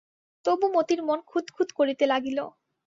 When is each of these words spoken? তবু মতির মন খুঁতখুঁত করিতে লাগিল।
তবু 0.45 0.65
মতির 0.75 1.01
মন 1.03 1.19
খুঁতখুঁত 1.27 1.69
করিতে 1.77 2.03
লাগিল। 2.07 2.39